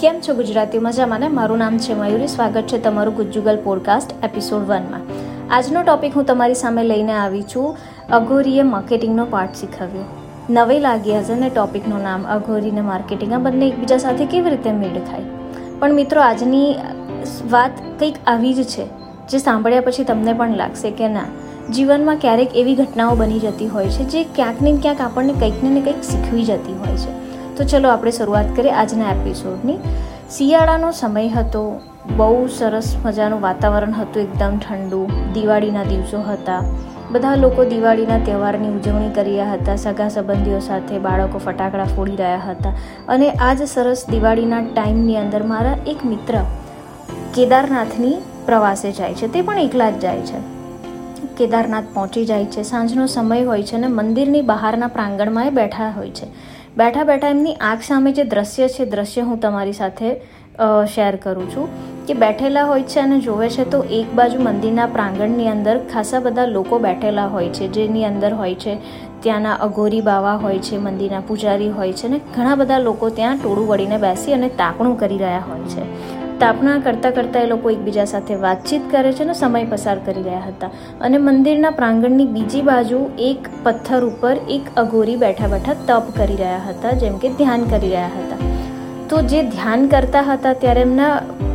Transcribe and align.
કેમ 0.00 0.18
છો 0.20 0.34
ગુજરાતી 0.34 0.78
મજામાં 0.78 1.20
ને? 1.20 1.28
મારું 1.28 1.58
નામ 1.58 1.78
છે 1.78 1.94
મયુરી. 1.94 2.26
સ્વાગત 2.26 2.62
છે 2.62 2.78
તમારું 2.82 3.14
ગુજ્જુગલ 3.14 3.56
પોડકાસ્ટ 3.64 4.12
એપિસોડ 4.24 4.66
વનમાં 4.66 5.00
આજનો 5.50 5.82
ટોપિક 5.82 6.16
હું 6.16 6.24
તમારી 6.24 6.54
સામે 6.54 6.82
લઈને 6.82 7.12
આવી 7.12 7.42
છું. 7.42 7.76
અઘોરીએ 8.12 8.62
માર્કેટિંગનો 8.62 9.24
પાઠ 9.24 9.56
શીખવ્યો. 9.56 10.04
નવે 10.50 10.78
લાગી 10.80 11.18
હશે 11.18 11.34
ને 11.34 11.48
ટોપિકનું 11.48 12.02
નામ 12.02 12.26
અઘોરી 12.26 12.70
ને 12.70 12.80
માર્કેટિંગ 12.80 13.32
આ 13.32 13.38
બંને 13.38 13.68
એકબીજા 13.68 13.98
સાથે 13.98 14.24
કેવી 14.26 14.50
રીતે 14.50 14.72
મેળ 14.72 14.98
ખાય 15.10 15.22
પણ 15.78 15.94
મિત્રો, 15.94 16.20
આજની 16.20 16.74
વાત 17.50 17.70
કંઈક 17.98 18.14
આવી 18.26 18.54
જ 18.54 18.64
છે, 18.64 18.86
જે 19.28 19.38
સાંભળ્યા 19.38 19.80
પછી 19.80 20.04
તમને 20.04 20.32
પણ 20.32 20.56
લાગશે 20.56 20.90
કે 20.90 21.08
ના, 21.08 21.28
જીવનમાં 21.72 22.16
ક્યારેક 22.16 22.56
એવી 22.56 22.74
ઘટનાઓ 22.74 23.14
બની 23.14 23.38
જતી 23.38 23.68
હોય 23.68 23.88
છે, 23.88 24.04
જે 24.04 24.24
ક્યાંક 24.24 24.62
ને 24.62 24.76
ક્યાંક 24.82 25.00
આપણને 25.00 25.32
કંઈક 25.32 25.62
ને 25.62 25.80
કંઈક 25.80 26.02
શીખવી 26.02 26.44
જતી 26.44 26.72
હોય 26.72 26.96
છે. 26.96 27.28
તો 27.58 27.64
ચલો 27.64 27.88
આપણે 27.88 28.10
શરૂઆત 28.10 28.56
કરીએ 28.56 28.70
આજના 28.70 29.10
એપિસોડની 29.10 29.78
શિયાળાનો 30.30 30.90
સમય 30.90 31.28
હતો. 31.28 31.80
બહુ 32.16 32.46
સરસ 32.46 32.96
મજાનું 33.04 33.40
વાતાવરણ 33.40 33.92
હતું, 33.92 34.22
એકદમ 34.22 34.58
ઠંડુ. 34.58 35.08
દિવાળીના 35.34 35.82
દિવસો 35.82 36.20
હતા. 36.20 36.62
બધા 37.10 37.34
લોકો 37.34 37.64
દિવાળીના 37.64 38.18
તહેવારની 38.18 38.68
ઉજવણી 38.68 39.08
કરી 39.08 39.30
રહ્યા 39.30 39.52
હતા. 39.52 39.76
સગા 39.76 40.08
સંબંધીઓ 40.08 40.58
સાથે 40.58 40.98
બાળકો 40.98 41.38
ફટાકડા 41.38 41.84
ફોડી 41.84 42.16
રહ્યા 42.16 42.40
હતા. 42.50 42.72
અને 43.08 43.30
આ 43.30 43.54
જ 43.54 43.62
સરસ 43.62 44.04
દિવાળીના 44.10 44.60
ટાઈમની 44.60 45.16
અંદર 45.16 45.42
મારા 45.42 45.76
એક 45.86 46.04
મિત્ર 46.04 46.34
કેદારનાથની 47.34 48.16
પ્રવાસે 48.46 48.92
જાય 48.92 49.14
છે. 49.14 49.32
તે 49.32 49.42
પણ 49.42 49.58
એકલા 49.58 49.90
જ 49.90 49.98
જાય 49.98 50.20
છે. 50.20 50.58
કેદારનાથ 51.36 51.84
પહોંચી 51.94 52.26
જાય 52.26 52.44
છે. 52.44 52.62
સાંજનો 52.62 53.06
સમય 53.06 53.42
હોય 53.42 53.62
છે 53.62 53.76
અને 53.76 53.86
મંદિરની 53.86 54.42
બહારના 54.42 54.86
પ્રાંગણમાં 54.86 55.46
એ 55.46 55.50
બેઠા 55.50 55.90
હોય 55.90 56.10
છે. 56.10 56.57
બેઠા 56.78 57.06
બેઠા 57.06 57.30
એમની 57.34 57.52
આંખ 57.68 57.84
સામે 57.86 58.10
જે 58.16 58.24
દ્રશ્ય 58.32 58.66
છે, 58.74 58.84
દ્રશ્ય 58.90 59.22
હું 59.28 59.38
તમારી 59.44 59.76
સાથે 59.78 60.08
શેર 60.92 61.14
કરું 61.24 61.48
છું 61.54 61.66
કે 62.08 62.14
બેઠેલા 62.22 62.66
હોય 62.70 62.84
છે 62.92 63.00
અને 63.04 63.16
જોવે 63.26 63.48
છે 63.54 63.64
તો 63.72 63.80
એક 63.98 64.12
બાજુ 64.18 64.38
મંદિરના 64.46 64.86
પ્રાંગણની 64.96 65.48
અંદર 65.54 65.74
ખાસા 65.92 66.20
બધા 66.26 66.46
લોકો 66.56 66.78
બેઠેલા 66.86 67.26
હોય 67.34 67.50
છે, 67.56 67.68
જેની 67.78 68.04
અંદર 68.10 68.30
હોય 68.42 68.60
છે, 68.64 68.76
ત્યાંના 69.24 69.56
અઘોરી 69.66 70.04
બાવા 70.10 70.36
હોય 70.44 70.60
છે, 70.68 70.78
મંદિરના 70.86 71.24
પૂજારી 71.30 71.72
હોય 71.80 71.98
છે 72.00 72.06
અને 72.10 72.20
ઘણા 72.36 72.56
બધા 72.62 72.80
લોકો 72.86 73.10
ત્યાં 73.18 73.42
ટોળું 73.42 73.68
વળીને 73.72 73.98
બેસી 74.06 74.38
અને 74.38 74.48
તાકણું 74.62 74.96
કરી 75.02 75.20
રહ્યા 75.24 75.44
હોય 75.50 75.66
છે. 75.74 75.82
સ્થાપના 76.38 76.74
કરતાં 76.78 77.14
કરતાં 77.14 77.44
એ 77.44 77.48
લોકો 77.52 77.70
એકબીજા 77.70 78.04
સાથે 78.10 78.34
વાતચીત 78.42 78.84
કરે 78.90 79.10
છે 79.12 79.24
અને 79.24 79.34
સમય 79.34 79.70
પસાર 79.70 79.94
કરી 79.98 80.22
રહ્યા 80.22 80.42
હતા. 80.48 80.68
અને 81.00 81.18
મંદિરના 81.18 81.72
પ્રાંગણની 81.78 82.26
બીજી 82.36 82.62
બાજુ 82.68 83.00
એક 83.28 83.48
પથ્થર 83.64 84.04
ઉપર 84.04 84.36
એક 84.56 84.68
અઘોરી 84.76 85.16
બેઠા 85.16 85.50
બેઠા 85.54 85.74
તપ 85.88 86.14
કરી 86.16 86.36
રહ્યા 86.36 86.62
હતા, 86.68 86.92
જેમ 87.02 87.18
કે 87.18 87.32
ધ્યાન 87.40 87.64
કરી 87.64 87.90
રહ્યા 87.90 88.14
હતા. 88.18 88.38
તો 89.10 89.22
જે 89.32 89.42
ધ્યાન 89.56 89.88
કરતા 89.88 90.22
હતા 90.22 90.54
ત્યારે 90.62 90.80
એમના 90.80 91.12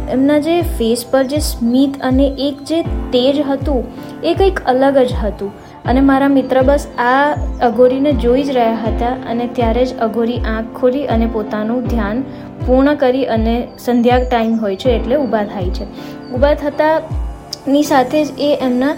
એમના 0.10 0.40
જે 0.40 0.62
ફેસ 0.62 1.06
પર 1.12 1.24
જે 1.24 1.38
સ્મિત 1.38 2.02
અને 2.02 2.36
એક 2.40 2.64
જે 2.64 2.82
તેજ 2.84 3.40
હતું, 3.50 3.84
એ 4.24 4.34
કંઈક 4.34 4.60
અલગ 4.66 4.98
જ 4.98 5.14
હતું. 5.24 5.52
અને 5.86 6.02
મારા 6.02 6.28
મિત્ર 6.28 6.62
બસ 6.62 6.88
આ 6.98 7.36
અઘોરીને 7.62 8.12
જોઈ 8.12 8.44
જ 8.44 8.50
રહ્યા 8.50 8.74
હતા 8.74 9.08
અને 9.30 9.48
ત્યારે 9.48 9.86
જ 9.86 10.00
અઘોરી 10.00 10.38
આંખ 10.38 10.80
ખોલી 10.80 11.06
અને 11.06 11.26
પોતાનું 11.26 11.88
ધ્યાન 11.88 12.22
પૂર્ણ 12.68 12.96
કરી 12.96 13.26
અને 13.26 13.68
સંધ્યા 13.80 14.18
ટાઈમ 14.18 14.56
હોય 14.56 14.76
છે 14.76 14.90
એટલે 14.90 15.16
ઊભા 15.16 15.44
થાય 15.44 15.70
છે. 15.70 15.86
ઊભા 16.34 16.54
થતાની 16.54 17.84
સાથે 17.84 18.26
જ 18.26 18.28
એ 18.40 18.58
એમના 18.62 18.96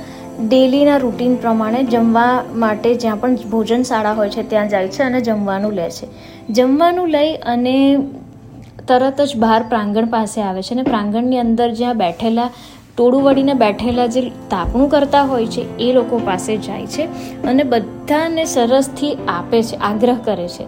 ડેલીના 0.47 0.97
રૂટીન 0.97 1.35
પ્રમાણે 1.35 1.83
જમવા 1.83 2.43
માટે 2.55 2.95
જ્યાં 2.95 3.17
પણ 3.17 3.35
ભોજનશાળા 3.35 4.13
હોય 4.13 4.29
છે 4.29 4.49
ત્યાં 4.49 4.69
જાય 4.69 4.87
છે 4.87 5.03
અને 5.03 5.21
જમવાનું 5.21 5.71
લે 5.71 5.89
છે. 5.89 6.07
જમવાનું 6.53 7.07
લઈ 7.07 7.35
અને 7.35 7.97
તરત 8.87 9.21
જ 9.21 9.37
બહાર 9.37 9.63
પ્રાંગણ 9.63 10.05
પાસે 10.05 10.41
આવે 10.41 10.61
છે 10.61 10.73
અને 10.75 10.83
પ્રાંગણની 10.83 11.37
અંદર 11.37 11.69
જ્યાં 11.71 11.97
બેઠેલા 11.97 12.49
ટોળું 12.97 13.23
વળીને 13.23 13.53
બેઠેલા 13.53 14.07
જે 14.07 14.21
તાપણું 14.49 14.89
કરતા 14.89 15.23
હોય 15.23 15.47
છે, 15.47 15.77
એ 15.77 15.93
લોકો 15.93 16.19
પાસે 16.25 16.57
જાય 16.57 16.85
છે 16.85 17.03
અને 17.43 17.63
બધાને 17.63 18.45
સરસથી 18.45 19.17
આપે 19.27 19.63
છે, 19.63 19.75
આગ્રહ 19.75 20.19
કરે 20.25 20.47
છે. 20.47 20.67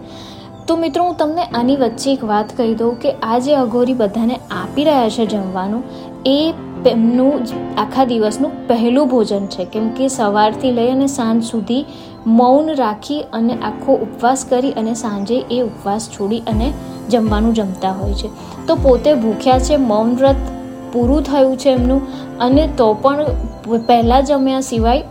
તો 0.66 0.76
મિત્રો, 0.76 1.04
હું 1.04 1.16
તમને 1.16 1.44
આની 1.54 1.76
વચ્ચે 1.76 2.12
એક 2.12 2.24
વાત 2.24 2.56
કહી 2.56 2.74
દઉં 2.74 2.98
કે 3.00 3.14
આ 3.22 3.38
જે 3.38 3.54
અઘોરી 3.54 3.94
બધાને 3.94 4.34
આપી 4.36 4.84
રહ્યા 4.84 5.08
છે 5.08 5.26
જમવાનું, 5.26 5.82
એ 6.26 6.54
એમનું 6.86 7.46
આખા 7.78 8.04
દિવસનું 8.04 8.68
પહેલું 8.68 9.08
ભોજન 9.08 9.46
છે. 9.46 9.64
કેમ 9.64 9.88
કે 9.88 10.08
સવારથી 10.08 10.72
લઈ 10.72 10.90
અને 10.90 11.06
સાંજ 11.06 11.44
સુધી 11.44 11.84
મૌન 12.26 12.74
રાખી 12.74 13.22
અને 13.32 13.54
આખો 13.62 13.92
ઉપવાસ 13.92 14.44
કરી 14.44 14.72
અને 14.72 14.94
સાંજે 14.94 15.36
એ 15.50 15.62
ઉપવાસ 15.62 16.10
છોડી 16.10 16.42
અને 16.46 16.72
જમવાનું 17.08 17.54
જમતા 17.54 17.92
હોય 17.92 18.14
છે. 18.14 18.28
તો 18.66 18.74
પોતે 18.74 19.14
ભૂખ્યા 19.14 19.58
છે, 19.58 19.76
મૌન 19.76 20.16
વ્રત 20.16 20.36
પૂરું 20.92 21.22
થયું 21.22 21.56
છે 21.56 21.70
એમનું, 21.70 22.00
અને 22.38 22.68
તો 22.76 22.94
પણ 22.94 23.26
પહેલાં 23.86 24.24
જમ્યા 24.24 24.60
સિવાય 24.60 25.04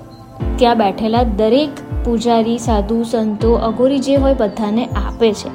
ત્યાં 0.55 0.77
બેઠેલા 0.77 1.23
દરેક 1.23 1.69
પૂજારી, 2.05 2.57
સાધુ, 2.57 3.03
સંતો, 3.03 3.53
અઘોરી 3.53 3.99
જે 3.99 4.15
હોય 4.15 4.33
બધાને 4.33 4.85
આપે 4.85 5.33
છે. 5.33 5.49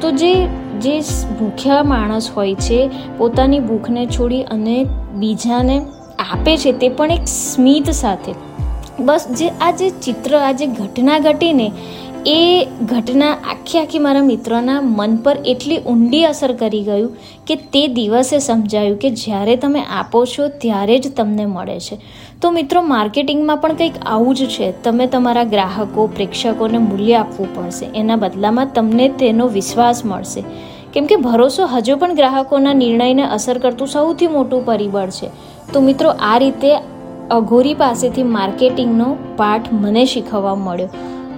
તો 0.00 0.10
જે 0.10 0.46
જે 0.80 1.00
ભૂખ્યા 1.38 1.82
માણસ 1.82 2.30
હોય 2.36 2.54
છે, 2.54 2.90
પોતાની 3.18 3.60
ભૂખને 3.60 4.06
છોડી 4.06 4.42
અને 4.42 4.86
બીજાને 5.14 5.86
આપે 6.32 6.56
છે 6.56 6.72
તે 6.72 6.88
પણ 6.88 7.10
એક 7.10 7.24
સ્મિત 7.26 7.90
સાથે. 7.90 8.34
બસ 9.00 9.26
જે 9.30 9.48
આ 9.48 9.70
જે 9.70 9.90
ચિત્ર, 9.90 10.36
આ 10.36 10.52
જે 10.52 10.66
ઘટના 10.66 11.18
ઘટીને 11.18 11.72
એ 12.26 12.68
ઘટના 12.82 13.32
આખી 13.32 13.78
આખી 13.78 13.98
મારા 13.98 14.22
મિત્રોના 14.22 14.80
મન 14.80 15.16
પર 15.16 15.36
એટલી 15.46 15.78
ઊંડી 15.78 16.24
અસર 16.24 16.52
કરી 16.52 16.82
ગયું 16.82 17.16
કે 17.46 17.54
તે 17.54 17.88
દિવસે 17.88 18.38
સમજાયું 18.38 18.98
કે 18.98 19.10
જ્યારે 19.10 19.56
તમે 19.56 19.82
આપો 19.98 20.24
છો 20.24 20.48
ત્યારે 20.48 20.98
જ 20.98 21.16
તમને 21.16 21.46
મળે 21.46 21.80
છે. 21.80 21.98
તો 22.42 22.50
મિત્રો, 22.50 22.82
માર્કેટિંગમાં 22.82 23.56
પણ 23.56 23.72
કંઈક 23.72 23.92
આવું 24.06 24.34
જ 24.34 24.46
છે. 24.46 24.82
તમે 24.82 25.06
તમારા 25.06 25.44
ગ્રાહકો, 25.44 26.06
પ્રેક્ષકોને 26.06 26.78
મૂલ્ય 26.78 27.14
આપવું 27.14 27.54
પડશે. 27.54 27.86
એના 27.94 28.16
બદલામાં 28.16 28.66
તમને 28.74 29.08
તેનો 29.08 29.48
વિશ્વાસ 29.48 30.04
મળશે. 30.04 30.44
કેમ 30.92 31.06
કે 31.06 31.16
ભરોસો 31.16 31.66
હજુ 31.66 31.96
પણ 31.96 32.14
ગ્રાહકોના 32.14 32.72
નિર્ણયને 32.72 33.22
અસર 33.22 33.58
કરતું 33.58 33.88
સૌથી 33.88 34.26
મોટું 34.26 34.66
પરિબળ 34.66 35.10
છે. 35.10 35.30
તો 35.72 35.80
મિત્રો, 35.80 36.10
આ 36.10 36.38
રીતે 36.38 36.74
અઘોરી 37.30 37.74
પાસેથી 37.74 38.22
માર્કેટિંગનો 38.22 39.16
પાઠ 39.36 39.72
મને 39.72 40.04
શીખવવા 40.04 40.54
મળ્યો. 40.54 40.88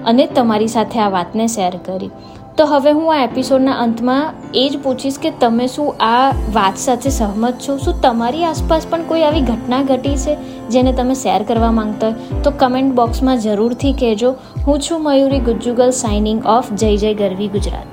અને 0.07 0.27
તમારી 0.27 0.69
સાથે 0.69 1.01
આ 1.01 1.09
વાતને 1.09 1.47
શેર 1.47 1.77
કરી. 1.85 2.11
તો 2.57 2.65
હવે 2.67 2.91
હું 2.91 3.15
આ 3.15 3.25
એપિસોડના 3.25 3.73
અંતમાં 3.73 4.35
એ 4.55 4.69
જ 4.69 4.83
પૂછીશ 4.83 5.19
કે 5.19 5.31
તમે 5.31 5.67
શું 5.67 5.95
આ 6.01 6.31
વાત 6.53 6.77
સાથે 6.77 7.11
સહમત 7.11 7.55
છો? 7.69 7.77
શું 7.77 8.01
તમારી 8.01 8.45
આસપાસ 8.45 8.87
પણ 8.91 9.03
કોઈ 9.03 9.23
આવી 9.23 9.41
ઘટના 9.41 9.83
ઘટી 9.83 10.17
છે 10.17 10.37
જેને 10.69 10.93
તમે 10.93 11.15
શેર 11.15 11.43
કરવા 11.43 11.73
માંગતા 11.73 12.09
હોય? 12.09 12.43
તો 12.43 12.51
કમેન્ટ 12.51 12.95
બોક્સમાં 12.95 13.41
જરૂરથી 13.41 13.93
કહેજો. 13.93 14.35
હું 14.67 14.81
છું 14.81 15.03
મયુરી 15.03 15.39
ગુજ્જુગલ 15.39 15.91
સાઇનિંગ 15.91 16.47
ઓફ 16.47 16.73
જય 16.73 16.97
જય 16.97 17.15
ગરવી 17.15 17.49
ગુજરાત. 17.49 17.92